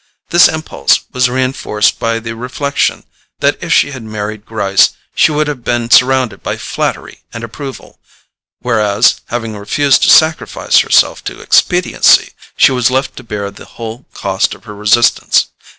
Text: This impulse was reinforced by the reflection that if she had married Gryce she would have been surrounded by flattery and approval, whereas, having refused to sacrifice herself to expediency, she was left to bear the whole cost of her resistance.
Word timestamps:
This 0.31 0.47
impulse 0.47 1.01
was 1.13 1.29
reinforced 1.29 1.99
by 1.99 2.17
the 2.17 2.35
reflection 2.35 3.03
that 3.39 3.59
if 3.63 3.71
she 3.71 3.91
had 3.91 4.01
married 4.01 4.47
Gryce 4.47 4.93
she 5.13 5.31
would 5.31 5.47
have 5.47 5.63
been 5.63 5.91
surrounded 5.91 6.41
by 6.41 6.57
flattery 6.57 7.21
and 7.31 7.43
approval, 7.43 7.99
whereas, 8.61 9.21
having 9.27 9.55
refused 9.55 10.01
to 10.01 10.09
sacrifice 10.09 10.79
herself 10.79 11.23
to 11.25 11.39
expediency, 11.41 12.31
she 12.57 12.71
was 12.71 12.89
left 12.89 13.15
to 13.17 13.23
bear 13.23 13.51
the 13.51 13.65
whole 13.77 14.05
cost 14.15 14.55
of 14.55 14.63
her 14.63 14.73
resistance. 14.73 15.49